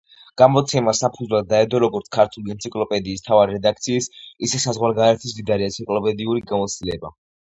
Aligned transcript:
გამოცემას 0.41 0.99
საფუძვლად 1.03 1.49
დაედო 1.49 1.81
როგორც 1.83 2.07
ქართული 2.15 2.53
ენციკლოპედიის 2.53 3.21
მთავარი 3.23 3.55
რედაქციის, 3.57 4.07
ისე 4.49 4.63
საზღვარგარეთის 4.65 5.37
მდიდარი 5.37 5.67
ენციკლოპედიური 5.69 6.43
გამოცდილება. 6.53 7.13